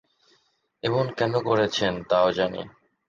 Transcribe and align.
এবং 0.83 1.03
কেন 1.17 1.33
করেছেন 1.41 1.93
তাও 2.09 2.27
জানি। 2.31 2.61